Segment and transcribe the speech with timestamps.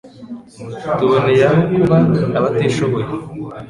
[0.97, 1.97] tuboneye aho kuba
[2.37, 3.07] abatishoboye